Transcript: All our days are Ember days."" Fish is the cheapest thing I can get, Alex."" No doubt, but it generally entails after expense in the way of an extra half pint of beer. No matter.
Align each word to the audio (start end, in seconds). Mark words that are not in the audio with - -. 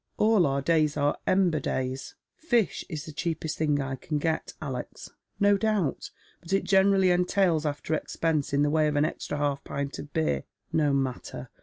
All 0.17 0.47
our 0.47 0.63
days 0.63 0.97
are 0.97 1.15
Ember 1.27 1.59
days."" 1.59 2.15
Fish 2.35 2.83
is 2.89 3.05
the 3.05 3.11
cheapest 3.11 3.59
thing 3.59 3.79
I 3.79 3.93
can 3.97 4.17
get, 4.17 4.53
Alex."" 4.59 5.11
No 5.39 5.59
doubt, 5.59 6.09
but 6.41 6.53
it 6.53 6.63
generally 6.63 7.11
entails 7.11 7.67
after 7.67 7.93
expense 7.93 8.51
in 8.51 8.63
the 8.63 8.71
way 8.71 8.87
of 8.87 8.95
an 8.95 9.05
extra 9.05 9.37
half 9.37 9.63
pint 9.63 9.99
of 9.99 10.11
beer. 10.11 10.45
No 10.73 10.91
matter. 10.91 11.51